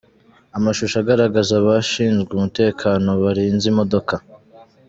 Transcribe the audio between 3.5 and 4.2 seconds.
imodoka